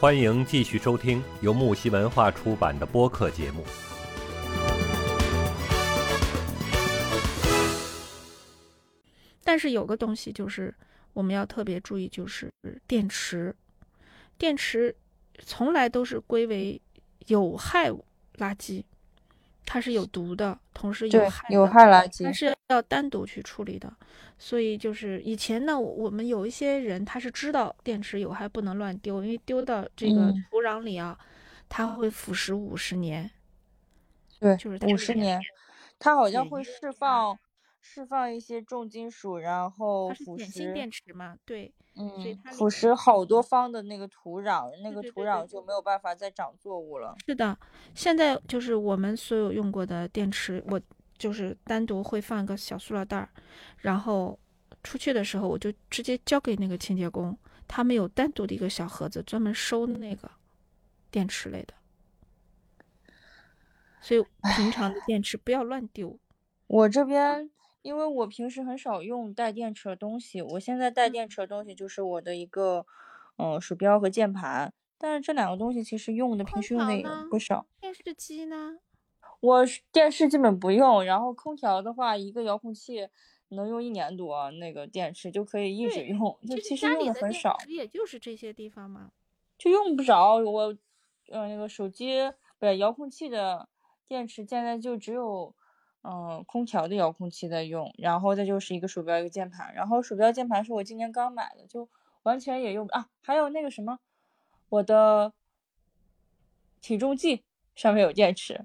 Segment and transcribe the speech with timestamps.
[0.00, 3.62] 欢迎继续收听由木西文化出版的播客节目。
[9.44, 10.74] 但是有个东西就是
[11.12, 12.50] 我们要特别注意，就是
[12.86, 13.54] 电池。
[14.38, 14.96] 电池
[15.44, 16.80] 从来都是归为
[17.26, 18.82] 有害垃圾，
[19.72, 23.88] 它是有毒的，同时有害有害垃圾，它是要单独去处理的。
[24.36, 31.16] 所以就是以前呢，我们有一些人他是知道电池有害不能乱丢，因为丢到这个土壤里啊，
[31.68, 33.30] 它会腐蚀五十年。
[34.40, 35.40] 对，就是五十年，
[36.00, 37.38] 它好像会释放
[37.80, 40.50] 释放一些重金属，然后腐蚀。
[40.50, 41.72] 锌电池嘛，对。
[41.96, 42.08] 嗯，
[42.52, 47.16] 腐蚀好多方的那个土壤，那个土壤就没有办法再长作物了。
[47.26, 47.58] 是的，
[47.94, 50.80] 现在就是我们所有用过的电池，我
[51.18, 53.28] 就是单独会放一个小塑料袋儿，
[53.78, 54.38] 然后
[54.84, 60.30] 出去的时候我就直接交给那个清洁工，他们有单独的一个小盒子专门收那个
[61.10, 61.74] 电池类的。
[64.00, 64.24] 所以
[64.56, 66.18] 平常的电池不要乱丢。
[66.68, 67.50] 我这边。
[67.82, 72.84] 因为我平时很少用带电池的东西，我现在带电池的东西就是我的一个，
[73.36, 74.72] 嗯，鼠标和键盘。
[74.98, 77.66] 但是这两个东西其实用的平时用的也不少。
[77.80, 78.78] 电视机呢？
[79.40, 83.08] 我电视基本不用，然后空调的话，一个遥控器
[83.48, 86.38] 能用一年多，那个电池就可以一直用。
[86.46, 87.56] 就其实用的很少。
[87.66, 89.12] 也就是这些地方嘛，
[89.56, 90.76] 就用不着我，
[91.30, 93.70] 呃，那个手机不是遥控器的
[94.06, 95.54] 电池，现在就只有。
[96.02, 101.88] 嗯，空调的遥控器在用，然后再就是一个鼠标一个键盘，然后鼠标键盘是我今年刚买的，就
[102.22, 103.08] 完全也用啊。
[103.20, 103.98] 还有那个什么，
[104.70, 105.32] 我的
[106.80, 108.64] 体重计上面有电池，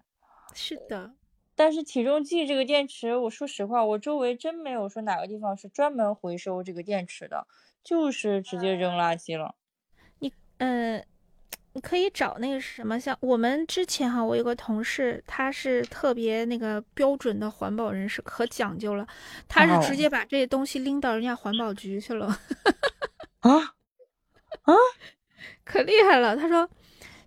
[0.53, 1.13] 是的。
[1.57, 7.47] 但是体重计这个电池，我说实话，我周围真没有说哪个地方是专门回收这个电池的，
[7.83, 9.55] 就是直接扔垃圾了。
[10.19, 11.05] 你嗯。
[11.75, 19.05] 你可以找那个什么，像我们之前哈，我有个同事，他是特别那个标准的环保人士，可讲究了，
[19.49, 22.27] 他是直接把这些东西拎到人家环保局去了。
[23.41, 23.51] 啊
[24.63, 24.73] 啊，
[25.65, 26.37] 可厉害了！
[26.37, 26.67] 他说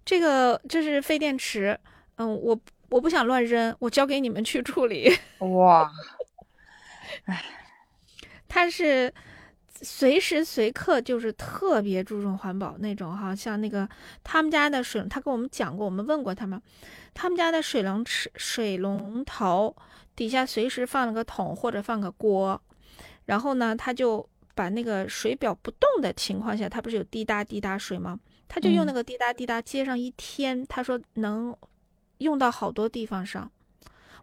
[0.02, 1.78] 这个这是废电池，
[2.16, 2.58] 嗯，我
[2.88, 5.14] 我不想乱扔，我交给你们去处理。
[5.40, 5.92] 哇，
[7.26, 7.44] 哎，
[8.48, 9.12] 他是。
[9.80, 13.88] 随时随刻就是特别注重环保那种哈，像那个
[14.24, 16.60] 他们家的水，他跟我们讲过，我们问过他们，
[17.14, 19.76] 他们家的水龙池水龙头
[20.16, 22.60] 底下随时放了个桶或者放个锅，
[23.26, 28.18] 然后呢，他就把那个水表不动的情况下，他不是有滴答滴答水吗？
[28.48, 31.56] 他就用那个滴答滴答接上一天，他说能
[32.18, 33.48] 用到好多地方上。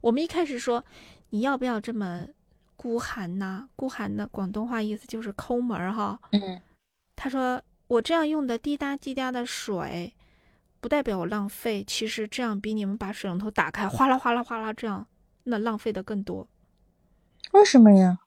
[0.02, 0.84] 我们一开始说
[1.30, 2.28] 你要不要这么？
[2.76, 6.20] 孤寒呐，孤寒的广东话意思就是抠门儿哈。
[6.32, 6.62] 嗯，
[7.16, 10.14] 他说我这样用的滴答滴答的水，
[10.80, 15.08] 不代表我浪费，其实这样比你们把水龙头打开哗啦哗啦哗啦这样，
[15.44, 16.48] 那浪费的更多。
[17.52, 18.20] 为什么呀？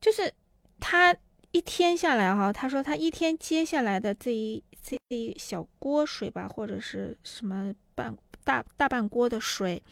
[0.00, 0.32] 就是
[0.78, 1.16] 他
[1.52, 9.82] 一天下来哈，他说他一天接下来的这一这一小锅水吧，或者是什么半大大半锅的水。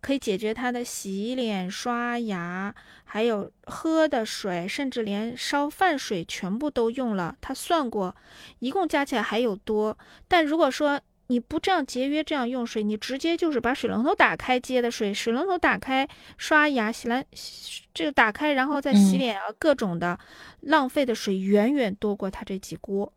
[0.00, 7.36] 可以解决他的洗脸、刷牙，还有喝的水，甚至连烧饭水全部都用了。
[7.40, 8.14] 他算过，
[8.60, 9.98] 一共加起来还有多。
[10.28, 17.24] 但如果说你不这样节约这样用水，你直接就是把水龙头打开接的水，水龙头打开刷牙、洗完
[17.92, 20.18] 这个打开然后再洗脸啊，各种的
[20.60, 23.12] 浪费的水远远多过他这几锅。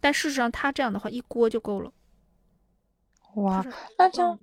[0.00, 1.90] 但事实上他这样的话一锅就够了。
[3.36, 3.64] 哇，
[3.98, 4.38] 那这样。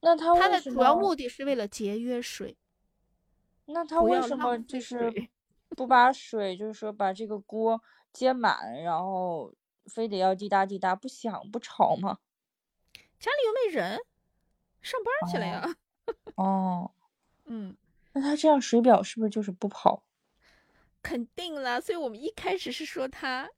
[0.00, 2.56] 那他他的主要目的是为了节约水。
[3.66, 5.12] 那他为什么就是
[5.70, 9.52] 不把水，就是说把这个锅接满，然后
[9.86, 12.18] 非得要滴答滴答，不响不吵吗？
[13.18, 13.98] 家里又没人，
[14.82, 15.76] 上班去了呀。
[16.36, 16.92] 哦，
[17.46, 17.76] 嗯，
[18.12, 20.04] 那他这样水表是不是就是不跑？
[21.02, 23.50] 肯定了，所以我们一开始是说他。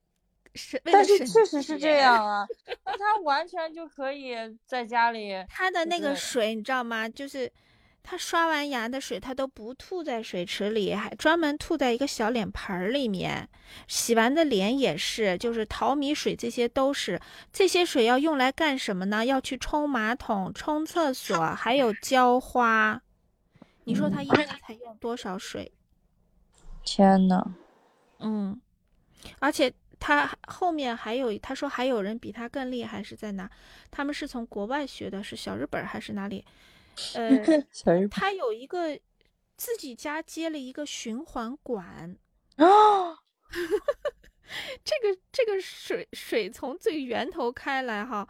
[0.84, 2.46] 但是确实是这样啊，
[2.84, 4.34] 那他完全就可以
[4.64, 5.32] 在家里。
[5.48, 7.08] 他的那个水你知道吗？
[7.08, 7.50] 就是
[8.02, 13.48] 他刷完牙的水，他都不吐在水池里，还专门吐在一个小脸盆里面。
[13.86, 17.20] 洗完的脸也是，就是淘米水，这些都是。
[17.52, 19.26] 这些水要用来干什么呢？
[19.26, 23.02] 要去冲马桶、冲厕所，还有浇花。
[23.84, 25.70] 你说他一天才用多少水？
[26.82, 27.44] 天呐，
[28.20, 28.58] 嗯，
[29.38, 29.72] 而且。
[30.00, 33.50] 他后面还有，他说还有人比他更厉害，是在哪？
[33.90, 36.44] 他们是从国外学的，是小日本还是哪里？
[37.14, 37.30] 呃，
[38.10, 38.98] 他有一个
[39.56, 42.16] 自己家接了一个循环管
[42.56, 43.18] 啊，
[44.84, 48.28] 这个这个水水从最源头开来哈，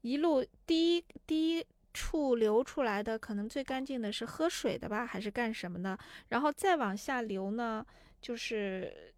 [0.00, 5.98] 一路第一第一处流出来的可能最干净的是喝水的吧，还是干什么呢？
[6.28, 7.84] 然后再往下流呢，
[8.20, 9.12] 就是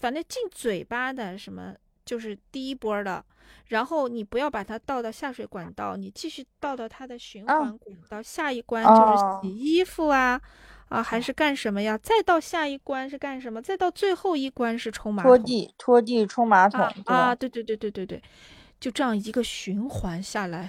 [0.00, 1.74] 反正进嘴巴的什么
[2.04, 3.24] 就是第一波的。
[3.66, 10.40] 然后你不要把它倒到下水管道，你继续倒到它的循环管道，下一关就是洗衣服啊。
[10.88, 11.96] 啊，还是干什么呀？
[11.96, 13.62] 再到下一关是干什么？
[13.62, 17.34] 再到最后一关是冲马桶、拖地、拖地、冲马桶啊！
[17.34, 18.22] 对对对对对对，
[18.78, 20.68] 就这样一个循环下来。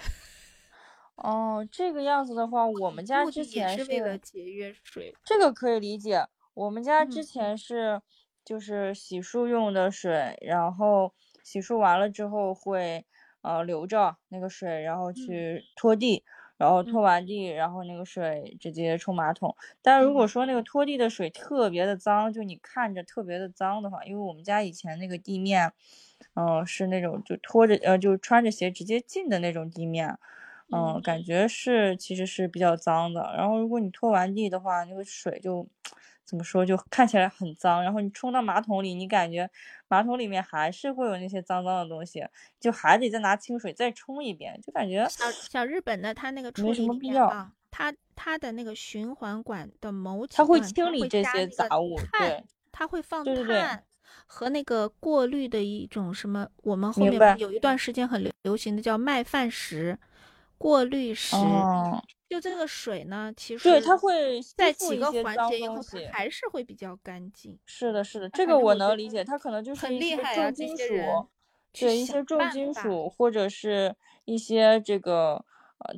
[1.18, 6.25] 哦，这个样子的话，我们家之前是为了节约水，这个可以理解。
[6.54, 8.01] 我们家之前是
[8.45, 11.13] 就是洗漱用的水，然后
[11.44, 13.06] 洗漱完了之后会
[13.42, 16.24] 呃留着那个水，然后去拖地。
[16.56, 19.54] 然后拖完地，然后那个水直接冲马桶。
[19.81, 25.74] 但如果说那个拖地的水特别的脏，就你看着特别的脏的话，因为我们家以前那个地面，
[26.36, 30.18] 嗯，是那种就拖着呃就穿着鞋直接进的那种地面，
[30.72, 33.34] 嗯，感觉是其实是比较脏的。
[33.36, 35.68] 然后如果你拖完地的话，那个水就。
[36.33, 39.47] 怎么说就看起来很脏，然后你冲到马桶里，你感觉
[39.88, 42.25] 马桶里面还是会有那些脏脏的东西，
[42.59, 47.30] 就还得再拿清水再冲一遍，就感觉小小日本的它那个没什么必要。
[47.69, 53.83] 它它的那个循环管的某几它会清理这些杂物，对，它会放碳
[54.25, 59.95] 和那个过滤的一种什么，我们后面有一段时间很流流行的叫麦饭石
[60.57, 61.35] 过滤石。
[62.29, 65.77] 就这个水呢，其实对它会在几个环节以后
[66.11, 67.57] 还是会比较干净。
[67.65, 71.27] 是的，是的，这个我能理解，它可能就是一些重金属，
[71.71, 73.95] 对一些重金属或者是
[74.25, 75.45] 一些这个。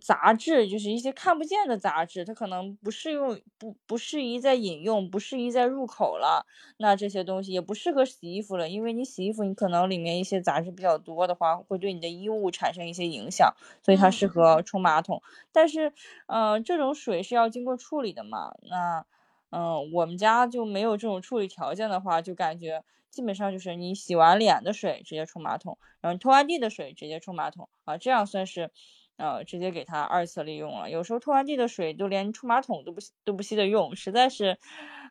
[0.01, 6.47] 杂质就是一些看不见的杂质，它可能不适用，不不适宜再饮用，不适宜再入口了。
[6.77, 15.21] 那这些东西也不适合洗衣服了，因为你洗衣服，你可能里面一些杂质比较多的话，会对你的衣物产生一些影响，所以它适合冲马桶。
[15.51, 15.93] 但是，
[16.25, 18.55] 呃，这种水是要经过处理的嘛？
[18.63, 19.05] 那，
[19.51, 28.71] 嗯，我们家就没有这种处理条件的话，就感觉基本上就是你洗完脸的水直接冲马桶，然后你拖完地的水直接冲马桶啊，这样算是。
[29.17, 30.89] 呃，直接给它二次利用了。
[30.89, 34.57] 有时候拖完地的水都连冲马桶都不都不稀得用，实在是，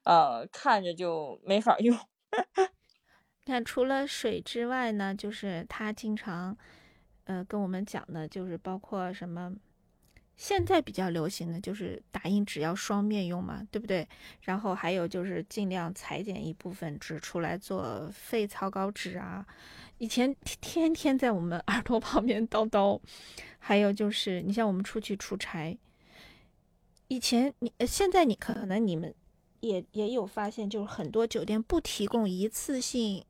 [0.05, 1.99] 呃，看着就没法用。
[3.47, 6.57] 看，除了水之外呢，就是他经常，
[7.25, 9.55] 呃，跟我们讲的，就是包括什么，
[10.37, 14.09] 现在比较流行的就是打印纸要双面用嘛，对不对？
[14.41, 19.47] 然后还有就是尽量裁剪一部分纸出来做废草稿纸啊。
[19.99, 23.01] 以前天天在我们耳朵旁边叨叨，
[23.59, 25.79] 还有就是，你像我们出去出差，
[27.09, 29.15] 以前你现在你可能你们
[29.61, 33.25] 也也有发现，就是很多酒店不提供一次性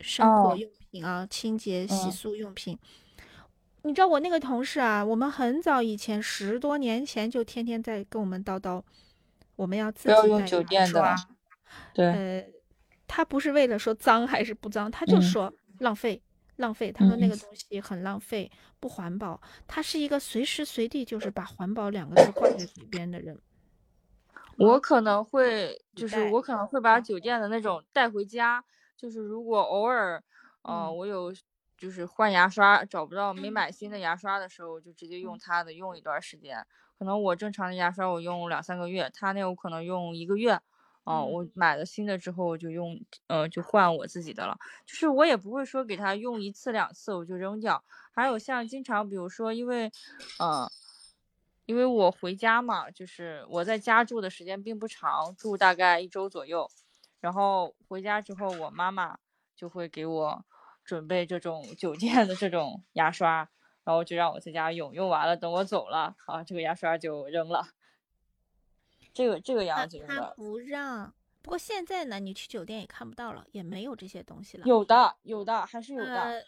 [0.00, 2.78] 生活用品啊，清洁洗漱用品。
[3.82, 8.82] 你知道我那个同事啊，我们很早以前十多年前就天天在跟我们叨叨，
[9.56, 11.16] 我们要自己用酒店的，
[11.94, 12.46] 对，呃，
[13.08, 15.52] 他不是为了说脏还是不脏，他就说。
[15.80, 16.22] 浪费，
[16.56, 16.90] 浪费。
[16.90, 19.38] 他说那个东西很浪费，不环保。
[19.66, 23.38] 他是一个随时随地就是把环保两个字挂在嘴边的人。
[24.56, 28.64] 我可能会，就是我可能会把酒店的那种带回家。
[28.96, 30.22] 就是如果偶尔，
[30.62, 31.32] 呃，我有
[31.78, 36.62] 就是换牙刷找不到没买新的牙刷的时候，就直接用他的用一段时间。
[36.98, 40.60] 可能我正常的牙刷我用两三个月，他那我可能用一个月。
[41.04, 44.56] 哦，我买了新的之后就用，呃，就换我自己的了。
[44.86, 47.82] 就是我也不会说给它用一次两次我就扔掉。
[48.12, 49.90] 还有像经常，比如说，因为，
[50.38, 50.70] 呃，
[51.64, 56.70] 因为我回家嘛，就是我在家住的时间并不长，住大概一周左右。
[57.20, 59.18] 然后回家之后，我妈妈
[59.56, 60.44] 就会给我
[60.84, 63.48] 准备这种酒店的这种牙刷，
[63.84, 67.68] 然后就让我在家用，用完了等我走了，啊，这个牙刷就扔了。
[69.12, 71.12] 这个这个样子的，他不让。
[71.42, 74.66] 不过现在呢，你去酒店也看不到了，也没有这些东西了。
[74.66, 76.44] 有的，有的，还是有的。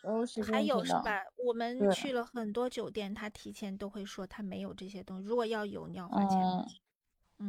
[0.52, 1.22] 还有是吧？
[1.46, 5.26] 我们去了很多酒店，他提前都会说他没有这些东西。
[5.26, 6.38] 如果要有，你要花钱。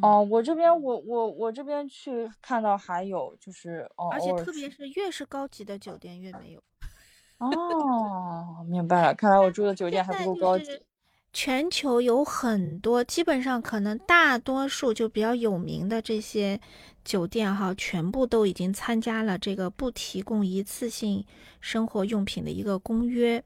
[0.02, 6.64] 哦，我这边我我我这边去看到还有就是，而且特别是越是高级的酒店越没有。
[7.40, 10.82] 哦，明白了，看来我住的酒店还不够高级。
[11.34, 16.62] 全球有很多，基本上可能大多数就比较有名的这些
[17.04, 21.26] 酒店哈，全部都已经参加了这个不提供一次性
[21.60, 23.44] 生活用品的一个公约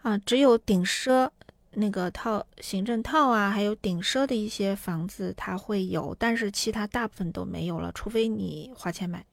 [0.00, 0.16] 啊。
[0.16, 1.28] 只有顶奢
[1.72, 9.24] 那个套行政套啊，还有顶奢的一些房子它会有，但是其他大部分都没有了，除非你花钱买。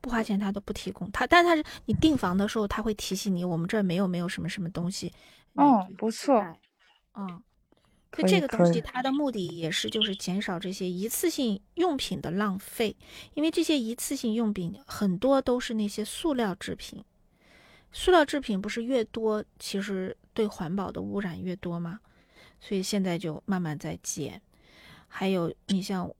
[0.00, 1.08] 不花钱他都不提供。
[1.12, 5.12] 他，但他是你订房的时候，他会提醒你，我们这儿没有没有什么什么东西。
[5.54, 6.42] 嗯，不错。
[7.14, 7.42] 嗯，
[8.10, 12.96] 就这个东西，它的目的也是就是减少这些一次性用品的浪费，
[13.34, 17.04] 因为这些一次性用品很多都是那些塑料制品，
[17.92, 22.00] 塑料制品不是越多，其实对环保的污染越多吗？
[22.60, 24.40] 所以现在就慢慢在减。
[25.08, 26.10] 还有你像，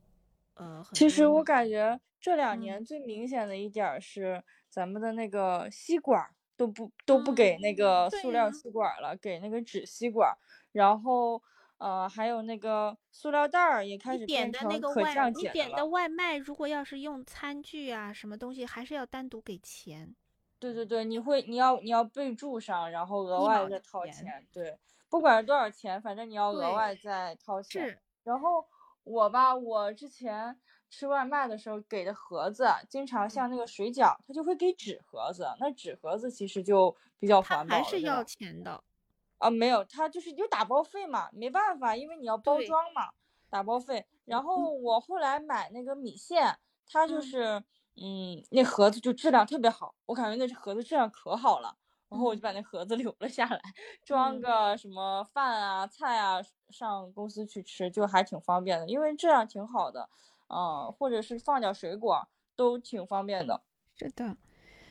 [0.54, 2.00] 呃，其实我感觉。
[2.20, 6.24] 这两年最明显的一点是，咱们的那个吸管
[6.62, 10.32] 都不都不给那个塑料吸管了，给那个纸吸管。
[10.70, 11.42] 然后，
[11.78, 15.52] 呃，还有那个塑料袋儿也开始变成可降解了。
[15.52, 20.14] 你点的外卖，如果要是用餐具啊，什么东西，还是要单独给钱。
[20.60, 24.46] 对对对，你会你要你要备注上，然后额外再掏钱。
[24.52, 24.78] 对，
[25.08, 27.98] 不管是多少钱，反正你要额外再掏钱。
[28.22, 28.64] 然后
[29.04, 30.58] 我吧，我之前。
[30.94, 35.48] 吃外卖的时候给的盒子，经常像那个水饺，他就会给纸盒子。
[35.58, 37.74] 那纸盒子其实就比较环保。
[37.74, 38.84] 还是要钱的
[39.38, 39.48] 啊？
[39.48, 43.08] 没有，他就是有打包费嘛，没办法，因为你要包装嘛，
[43.48, 44.04] 打包费。
[44.26, 47.64] 然后我后来买那个米线，它就是，
[47.96, 51.74] 嗯，那盒子就质量特别好，我感觉那盒子质量可好了。
[52.12, 53.60] 然后我就把那盒子 留了下来，
[54.04, 60.08] 装个什么饭啊、菜啊，上公司去吃就还挺方便的，因为这样挺好的。
[60.48, 63.62] 嗯，或者是放点水果都挺方便的。
[63.96, 64.36] 是的，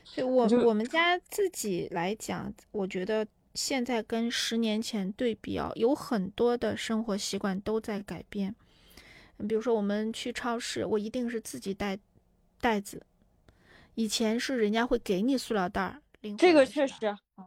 [0.04, 3.24] 就我我们家自己来讲，我觉得
[3.54, 8.56] 现在跟十年前对比啊，有很多的生活习惯都在改变。
[9.48, 11.96] 比如说，我们去超市，我一定是自己带
[12.60, 13.06] 袋子，
[13.94, 16.01] 以前是人家会给你塑料袋儿。
[16.38, 16.94] 这个确实，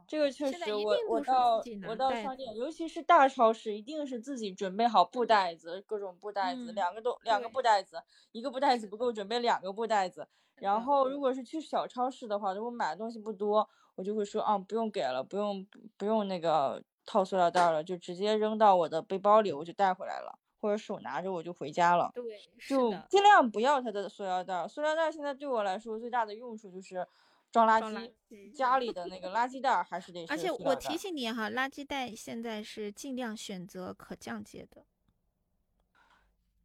[0.05, 8.03] 这个确实，我我到我到商店，尤其是大超市，一定是自己准备好布袋子，各种布袋子，两个都两个布袋子，
[8.34, 10.27] 一个布袋子不够，准备两个布袋子。
[10.55, 15.65] 然后如果是去小超市的话，如果买的东西不多，我就会说啊，不用给了，不用
[15.98, 22.12] 不用那个套塑料袋了，就直接扔到我的背包里，我就带回来了，或者手拿着我就回家了。
[22.13, 22.24] 对，
[22.67, 24.67] 就尽量不要它的塑料袋。
[24.67, 27.08] 塑料袋现在对我来说最大的用处就是。
[27.55, 30.25] 装垃圾，家里的那个垃圾袋还是得。
[30.27, 34.83] 而且我提醒你哈，垃圾袋现在是尽量选择可降解的。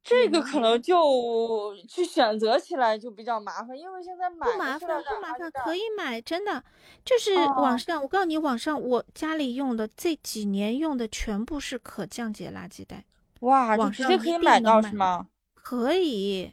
[0.03, 6.65] 这个可能就去选择起来就比较麻烦，因为现在买不麻烦不麻烦，可以买，真的
[7.05, 13.05] 就是网上，我告诉你，网上我家里用的这几年用的全部是可降解垃圾袋。
[13.41, 15.29] 哇，直接可以买到是吗？
[15.55, 16.53] 可以，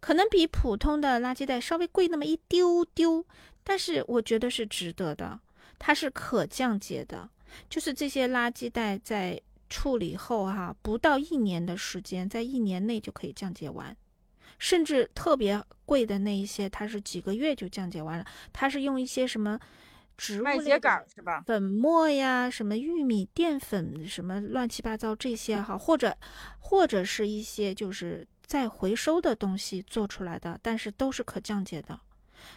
[0.00, 3.24] 可能比普通的垃圾袋稍微贵那么一丢丢。
[3.64, 5.38] 但是我觉得是值得的，
[5.78, 7.28] 它是可降解的，
[7.68, 13.96] 就是这些垃圾袋在处理后哈，不到一年的时间，在一年内就可以降解完，
[14.58, 18.26] 甚至特别贵的那一些，它是几个月就降解完了。
[18.52, 19.58] 它是用一些什么
[20.16, 21.42] 植物秸秆是吧？
[21.46, 26.16] 粉末呀，什么玉米淀粉，什么乱七八糟这些哈，或者
[26.58, 31.98] 或者是一些就是再回收的东西做出来的，但是都是可降解的。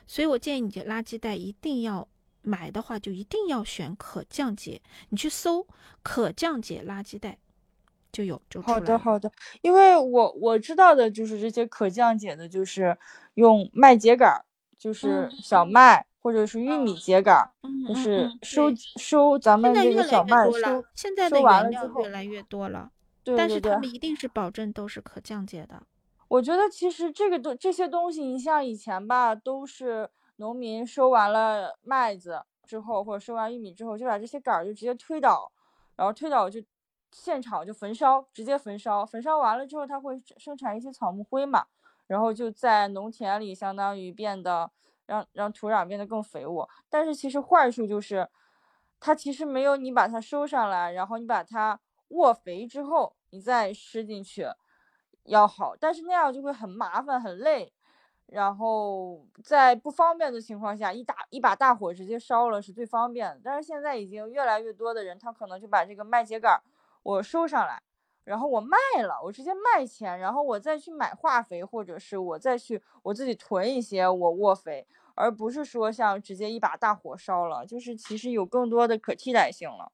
[0.07, 2.07] 所以，我建议你的垃圾袋一定要
[2.41, 4.81] 买的话，就一定要选可降解。
[5.09, 5.65] 你去搜
[6.03, 7.37] 可降解垃圾袋，
[8.11, 9.31] 就有就好的好的。
[9.61, 12.97] 因为我我知道的就是这些可降解的，就是
[13.33, 14.41] 用麦秸秆，
[14.77, 17.51] 就是小麦或者是玉米秸秆，
[17.87, 22.91] 就是收收咱们这个小麦收现在的原料越来越多了，
[23.37, 25.81] 但是他们一定是保证都是可降解的。
[26.27, 35.51] 我觉得其实这个东这些东西，你像以前吧，都是农民收完了麦子之后，或者收完玉米之后，就把这些杆儿就直接推倒，
[35.95, 36.59] 然后推倒就
[37.11, 39.05] 现场就焚烧，直接焚烧。
[39.05, 41.65] 焚烧完了之后，它会生产一些草木灰嘛，
[42.07, 44.71] 然后就在农田里相当于变得
[45.05, 46.67] 让让土壤变得更肥沃。
[46.89, 48.27] 但是其实坏处就是，
[48.99, 51.79] 它其实没有你把它收上来，然后你把它
[52.09, 54.47] 握肥之后，你再施进去。
[55.25, 57.71] 要好，但是那样就会很麻烦很累，
[58.27, 63.41] 然后在不方便的情况下，一打一把大火直接烧了是最方便的。
[63.43, 66.59] 但是现在已经越来越多的人，他可能就把这个麦秸秆
[67.03, 67.81] 我收上来，
[68.23, 79.91] 然后我卖了，我直接卖钱，然后我再去买化肥，或者是我再去我自己囤一些我沃肥，而不是说像直接一把大火烧了，就是其实有更多的可替代性了。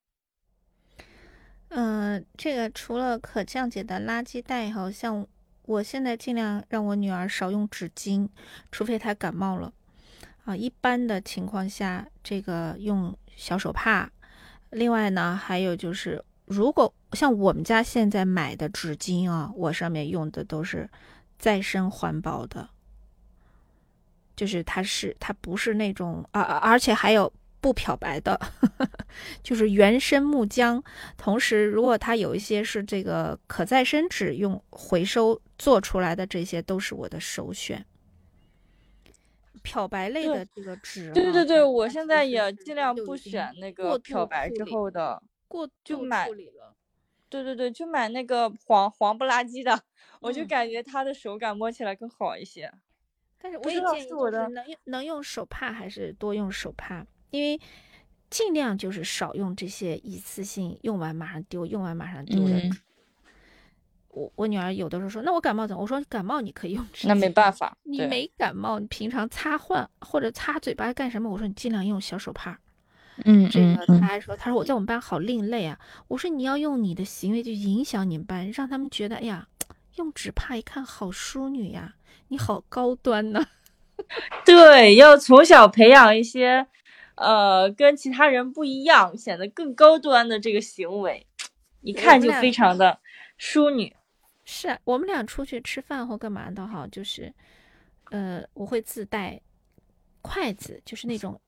[1.73, 5.25] 嗯，这个除了可降解的垃圾袋，好像
[5.63, 8.27] 我现在尽量让我女儿少用纸巾，
[8.73, 9.71] 除非她感冒了
[10.43, 10.53] 啊。
[10.53, 14.11] 一般的情况下，这个用小手帕。
[14.71, 20.89] 另外呢，还有就是，如果像我们家现在买的纸巾啊，我上面用的都是
[21.39, 22.69] 再生环保的，
[24.35, 28.37] 就是它是它不是那种啊，而且还有不漂白的，
[29.43, 30.83] 就是原生木浆。
[31.15, 37.85] 同时，如果它有一些是这个可再生纸用回收做出来的，这些都是我的首选。
[39.63, 46.27] 漂白类的这个纸，对对对，我现在也尽量不选那个漂白之后的，过就买。
[47.29, 49.79] 对对对，就买那个黄黄不拉几的，
[50.19, 52.69] 我就感觉它的手感摸起来更好一些。
[53.39, 57.59] 但是我也建议，就是能用能用手帕还是多用手帕，因为
[58.29, 62.61] 尽量就是少用这些一次性用完马上丢、用完马上丢的。
[64.09, 71.29] 我我女儿有的时候说：“那我感冒怎么？”我说：“感冒你可以用纸巾。”那没办法，你没感冒，你平常擦换或者擦嘴巴干什么？
[71.29, 72.59] 我说你尽量用小手帕。
[73.23, 79.47] 嗯，这个他还说：“他说我在我们班好另类啊。”我说：“你要用你的行为去影响你们班，让他们觉得，哎呀，
[79.95, 81.95] 用纸帕一看好淑女呀，
[82.27, 83.45] 你好高端呢。
[84.45, 86.67] ”对，要从小培养一些，
[87.21, 91.25] 呃，跟其他人不一样，显得更高端的这个行为，
[91.81, 92.99] 一看就非常的
[93.37, 93.95] 淑女。
[94.43, 97.31] 是啊，我们俩出去吃饭或干嘛的哈，就是，
[98.09, 99.39] 呃，我会自带
[100.21, 101.39] 筷子，就是那种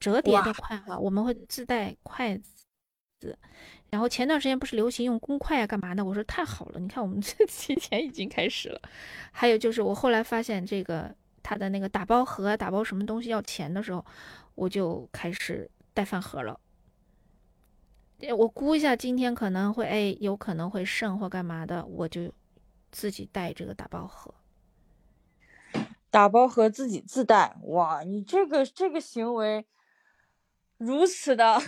[0.00, 3.38] 折叠的筷哈，我们会自带筷子。
[3.88, 6.04] 然后前段时间不是流行用公筷啊，干嘛的？
[6.04, 8.82] 我说太好了，你看我们 这提前已经开始了。
[9.32, 14.04] 还有就是我后来发现这个他的那个打包盒、打包什么东西要钱的时候，
[14.54, 16.58] 我就开始带饭盒了。
[18.36, 22.32] 我估一下，今天可能会哎，有可能会剩或干嘛的，我就
[22.90, 24.34] 自己带这个打包盒。
[26.10, 29.66] 打包盒自己自带，哇，你这个这个行为
[30.78, 31.60] 如此的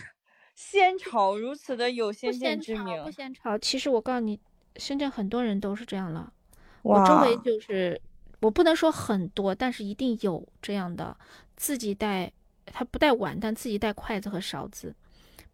[0.55, 3.03] 先潮，如此的有先见之明。
[3.03, 4.41] 不先潮，其实我告诉你，
[4.77, 6.33] 深圳很多人都是这样了。
[6.83, 8.01] 我周围就是，
[8.41, 11.19] 我不能说很多，但是一定有这样的，
[11.57, 12.33] 自己带，
[12.67, 14.95] 他不带碗，但自己带筷子和勺子，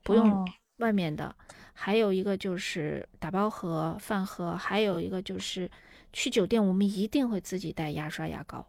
[0.03, 0.47] 不用。
[0.79, 1.33] 外面的，
[1.75, 5.71] 还有一个就是打包盒、饭盒，还有一个就是
[6.13, 8.67] 去酒店，我们一定会自己带牙刷、牙膏。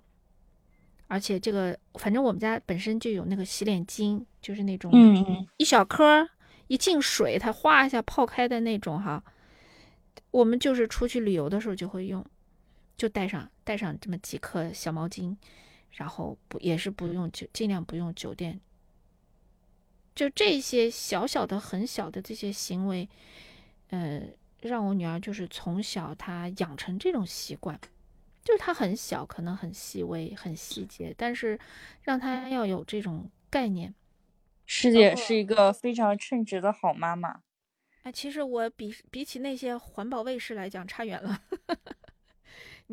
[1.08, 4.92] 而且这个，反正我们家本身就有那个洗脸巾，就是那种
[5.58, 6.30] 一小颗
[6.68, 9.24] 一进水它哗一下泡开的那种哈。
[10.30, 12.24] 我们就是出去旅游的时候就会用，
[12.96, 15.36] 就带上带上这么几颗小毛巾，
[15.94, 18.60] 然后不也是不用酒，尽量不用酒店。
[20.16, 23.10] 就这些小小的、很小的这些行为，
[23.90, 24.22] 呃，
[24.62, 27.80] 让我女儿就是从小她养成这种习惯，
[28.44, 31.60] 就是她很小，可能很细微、很细节，但是
[32.02, 33.96] 让她要有这种概念。
[34.66, 37.42] 师姐是一个非常称职的好妈妈。
[38.04, 41.42] 哎，其实我比比起那些环保卫士来讲差远了。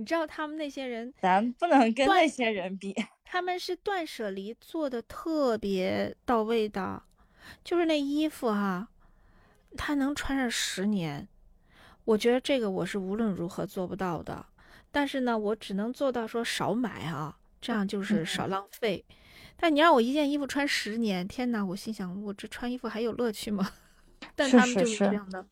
[0.01, 2.95] 你知道他们那些人，咱不能跟那些人比。
[3.23, 7.03] 他们是断舍离做的特别到位的。
[7.63, 8.89] 就是那衣服哈，
[9.77, 11.29] 他能穿上十年，
[12.07, 14.47] 我觉得这个我是无论如何做不到的。
[14.91, 19.05] 但是呢，我只能做到说少买啊，这样就是少浪费。
[19.59, 21.63] 但你让我一件衣服穿十年，天哪！
[21.63, 23.71] 我心想，我这穿衣服还有乐趣吗？
[24.35, 25.45] 但他们就是这样的。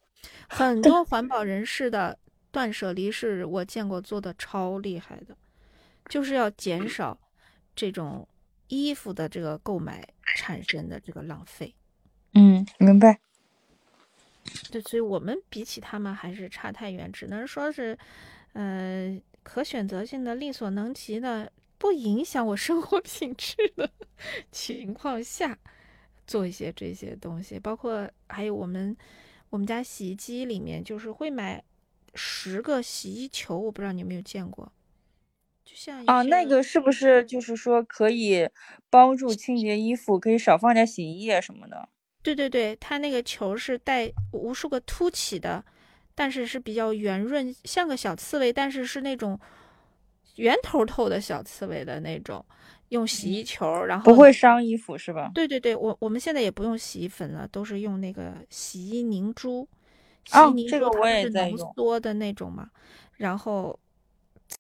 [0.49, 2.19] 很多环保人士的
[2.59, 5.37] 断舍离是我见过做的超厉害的，
[6.09, 7.17] 就是要减少
[7.77, 8.27] 这种
[8.67, 11.73] 衣服的这个购买产生的这个浪费。
[12.35, 13.21] 嗯，明白。
[14.73, 17.97] 对，所以我们比起他们还是差太远，只能说是，
[18.55, 23.89] 呃，可选择性的、力所能及的、不影响我生活品质的
[24.51, 25.57] 情况下，
[26.27, 27.57] 做一些这些东西。
[27.61, 28.97] 包括还有我们
[29.49, 31.63] 我们家洗衣机里面，就是会买
[32.19, 34.71] 十个洗衣球，我不知道你有没有见过。
[35.65, 38.49] 就像啊，那个是不是就是说可以
[38.91, 41.89] 帮助清洁衣服，可以少放点洗衣液什么的？
[42.23, 45.65] 对对对，它那个球是带无数个凸起的，
[46.15, 49.39] 但是是比较圆润，像个小刺猬，但是是那种
[50.37, 52.45] 圆头头的小刺猬的那种。
[52.91, 55.31] 用洗衣球，然后不会伤衣服是吧？
[55.35, 59.69] 对对对，我我们现在也不用洗衣粉了，都是用那个洗衣凝珠。
[60.33, 61.59] 哦，这个我也在用。
[61.59, 62.71] 浓缩的那种嘛，
[63.17, 63.79] 然后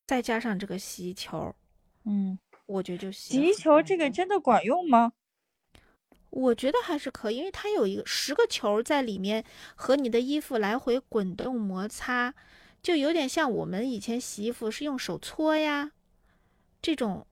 [0.06, 1.54] 再加上这个洗衣球，
[2.04, 5.12] 嗯，我觉得就洗衣球这个真的管用吗？
[6.30, 12.34] 我觉得还是可以，因为它有一个十个球在里面，和你的衣服来回滚动摩擦，
[12.82, 15.92] 就有点像我们以前洗衣服是用手搓呀，
[16.82, 17.26] 这种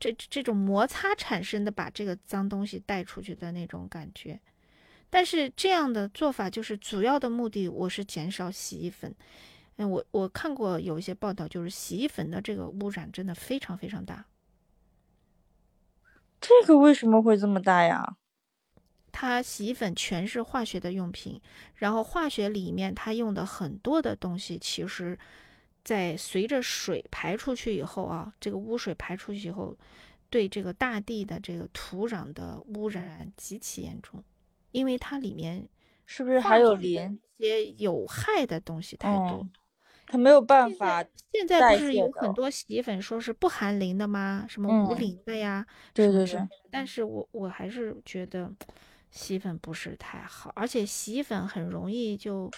[0.00, 4.40] 这这种摩擦产生的把这个脏东西带出去的那种感觉。
[5.14, 9.14] 但是这样的做法就是主要的目的，我是减少洗衣粉。
[9.76, 14.24] 嗯，我我看过有一些报道，就是洗衣粉的这个污染真的非常非常大。
[16.40, 18.16] 这个为什么会这么大呀？
[19.12, 21.38] 它洗衣粉全是化学的用品，
[21.74, 25.18] 然后化学里面它用的很多的东西，其实，
[25.84, 29.76] 在随着水排出去以后啊，这个污水排出去以后，
[30.30, 34.24] 对这个大地的这个土壤的污染极其严重，
[34.72, 35.68] 因为它里面
[36.04, 37.18] 是不是还有磷？
[37.36, 39.48] 一些有害的东西太多。
[40.06, 41.02] 它没有办法。
[41.32, 44.44] 现在不是有很多洗衣粉说是不含磷的吗？
[44.48, 45.64] 什么无磷的呀？
[45.94, 46.46] 对对对。
[46.70, 48.52] 但是我我还是觉得
[49.10, 52.50] 洗衣粉不是太好，而且洗衣粉很容易就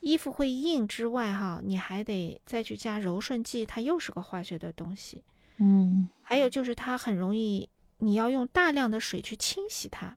[0.00, 5.24] 衣服会硬之外，哈，你还得再去加柔顺剂，它又是个化学的东西。
[5.56, 6.08] 嗯。
[6.22, 7.68] 还有就是它很容易，
[7.98, 10.16] 你要用大量的水去清洗它。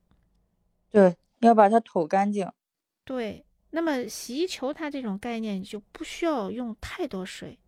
[0.96, 2.50] 对，要把它抖干净。
[3.04, 3.46] 对。
[3.72, 7.60] 那么洗衣球它这种概念就不需要用太多水，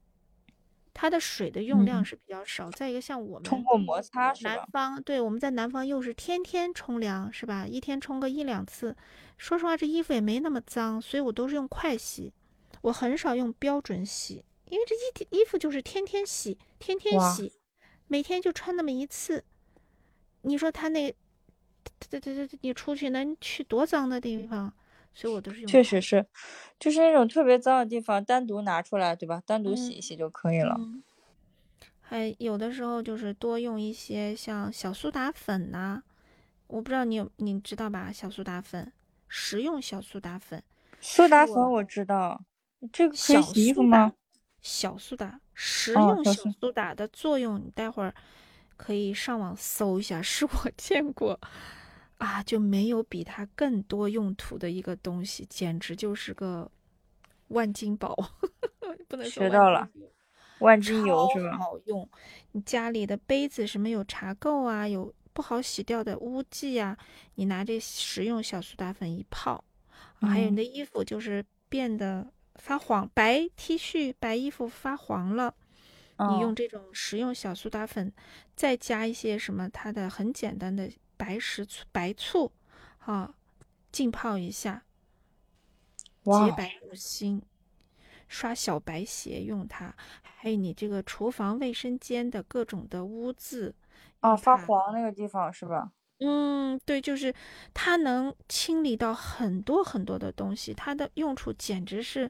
[0.94, 2.72] 它的水的用量是比较少。
[2.72, 7.68] 再一个，像我们通过摩擦南方对，我们在南方又是天天冲凉，是吧？
[7.68, 8.96] 一天冲个一两次。
[9.38, 12.32] 说实话，这衣服也没那么脏，所以我都是用快洗，
[12.84, 17.52] 我很少用标准洗，因为这衣衣服就是天天洗，天天洗，
[18.08, 19.44] 每天就穿那么一次。
[20.44, 21.13] 你说它那，
[22.10, 24.73] 这这这，你出去能去多脏的地方？
[25.13, 26.23] 所以我都是用，确实是，
[26.80, 29.41] 就是那种特别脏的地方，单独拿出来，对吧？
[29.47, 30.80] 单独洗一洗就可以了。
[32.02, 36.04] 还有的时候就是多用一些像小苏打粉呐，
[36.67, 38.12] 我不知道你有你知道吧？
[38.13, 38.93] 小苏打粉，
[39.28, 40.63] 食用小苏打粉。
[41.02, 42.43] 苏打粉我知道，
[42.93, 44.13] 这个可以洗衣服吗？
[44.62, 48.13] 小苏打，食用小苏打的作用，你待会儿
[48.76, 51.39] 可以上网搜一下，是我 见过。
[52.17, 56.69] 啊，就没有比它更多用途的一个东西，简直就是个
[57.49, 58.15] 万金宝。
[59.08, 59.89] 不能学到了，
[60.60, 61.58] 万金油是吧？
[61.58, 62.10] 好用。
[62.51, 66.97] 你家里的杯子什么有茶垢啊，有不好洗掉的污迹啊，
[67.36, 69.63] 你拿这食用小苏打粉一泡，
[70.21, 75.53] 还有你的衣服就是变得发黄，白 T 恤、白衣服发黄了，
[76.17, 78.12] 你用这种食用小苏打粉，
[78.56, 80.89] 再加一些什么，它的很简单的。
[81.17, 82.51] 白石醋、白醋，
[82.99, 83.34] 哈，
[83.91, 84.84] 浸泡一下，
[86.23, 87.41] 洁白如新。
[88.30, 93.73] 刷小白鞋用它，还有你这个厨房卫生间的各种的污渍，
[94.19, 95.93] 啊，发黄那个地方是吧？
[96.19, 97.34] 嗯，对，就是
[97.73, 102.30] 它能清理到很多很多的东西，它的用处简直是，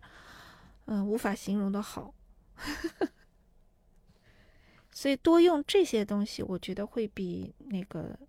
[0.86, 2.14] 嗯，无法形容的好。
[4.92, 8.20] 所以多用这些东西，我觉得会比那个。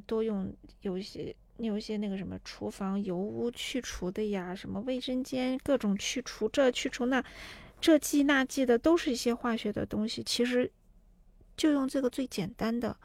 [0.00, 7.22] 多用有一些有一些那个什么厨房油污去除的呀，什么卫生间各种去除这去除那，
[7.80, 10.22] 这剂那剂的都是一些化学的东西。
[10.22, 10.70] 其实
[11.56, 12.96] 就用这个最简单的，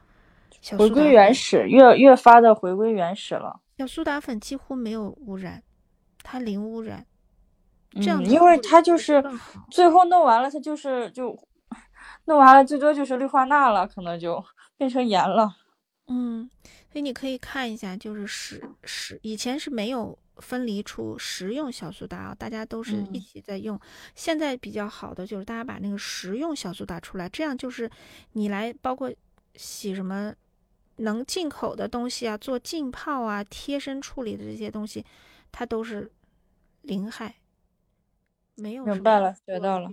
[0.78, 3.62] 回归原始，越越发的回归原始了。
[3.78, 5.62] 小苏打粉几乎没有污染，
[6.24, 7.06] 它零污染。
[7.96, 9.24] 这样，因为它就是
[9.70, 11.38] 最后弄完了，它就是就
[12.26, 14.44] 弄完了，最多就是氯化钠了，可能就
[14.78, 15.56] 变成盐了。
[16.08, 16.50] 嗯。
[16.92, 23.78] 所以你可以看一下，就是食食以前是没有分离出食用小苏打啊，大家都是一起在用。
[24.16, 27.90] 现在比较好的就是大家把那个食用小苏打出来，这样就是
[28.32, 29.14] 你来包括
[29.56, 30.34] 洗什么
[30.98, 35.06] 能进口的东西啊，做浸泡啊、贴身处理的这些东西，
[35.52, 36.10] 它都是
[36.84, 37.36] 零害，
[38.56, 38.86] 没有。
[38.86, 39.90] 明白了，学到了。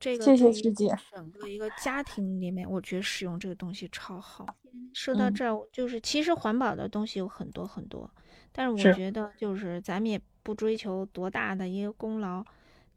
[0.00, 0.98] 这个谢谢师姐。
[1.12, 4.46] 整个一个家庭里面，我觉得使用这个东西超好。
[4.94, 8.10] 说到这儿，就是其实环保的东西有很多很多，
[8.50, 12.42] 但是我觉得就是咱们也不追求多大的一个功劳，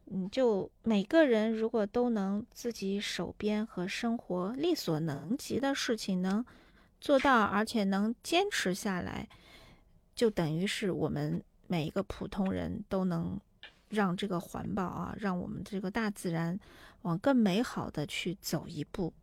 [0.05, 6.43] 嗯，就每个人如果都能自己手边和生活力所能及的事情能
[7.01, 9.27] 做到，而且能坚持下来，
[10.15, 13.37] 就等于是我们每一个普通人都能
[13.89, 16.57] 让这个环保啊，让我们这个大自然。
[17.03, 19.13] 往更美好的去走一步，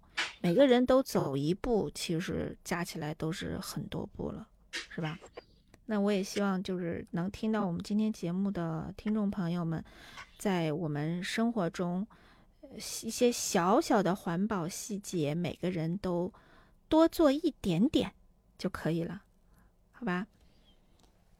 [0.40, 5.18] 每个人都走一步，其实加起来都是很多步了，是吧？
[5.86, 9.84] 那我也希望就是能听到我们今天节目的听众朋友们，
[10.38, 12.06] 在我们生活中
[12.76, 16.32] 一些小小的环保细节，每个人都
[16.88, 18.12] 多做一点点
[18.56, 19.22] 就可以了，
[19.90, 20.26] 好吧？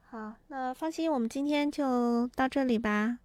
[0.09, 3.19] 好，那放心，我们今天就到这里吧。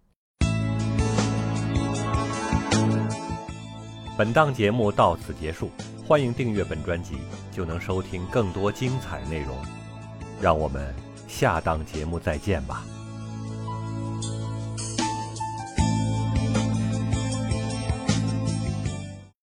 [4.16, 5.70] 本档节目到此结束，
[6.06, 7.18] 欢迎订阅本专辑，
[7.52, 9.54] 就能收听更多精彩内容。
[10.40, 10.94] 让我们
[11.28, 12.82] 下档节目再见吧。